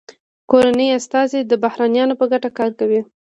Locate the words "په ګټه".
2.19-2.49